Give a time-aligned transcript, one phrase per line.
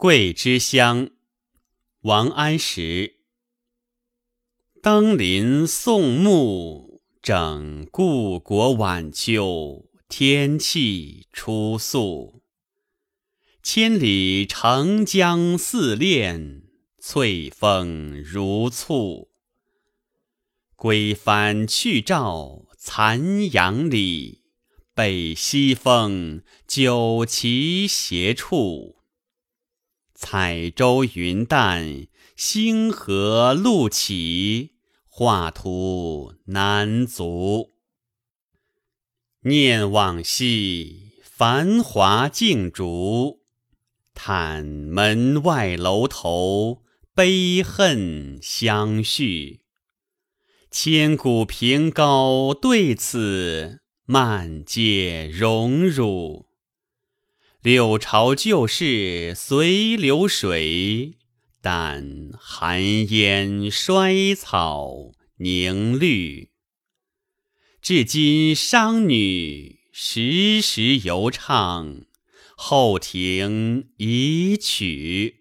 [0.00, 1.10] 桂枝香，
[2.04, 3.16] 王安石。
[4.82, 12.42] 登临宋穆，整故国晚秋，天气初肃。
[13.62, 16.62] 千里澄江似练，
[16.98, 19.28] 翠峰如簇。
[20.76, 24.44] 归帆去照残阳里，
[24.94, 28.99] 北西风，酒旗斜矗。
[30.22, 32.06] 彩舟云淡，
[32.36, 34.74] 星河露起，
[35.08, 37.70] 画图难足。
[39.44, 43.40] 念往昔，繁华竞逐；
[44.12, 46.82] 叹门外楼头，
[47.14, 49.62] 悲恨相续。
[50.70, 56.49] 千古凭高对此，漫皆荣辱。
[57.62, 61.18] 六朝旧事随流水，
[61.60, 66.52] 但寒烟衰草凝绿。
[67.82, 72.06] 至今商女时时犹唱，
[72.56, 75.39] 后庭遗曲。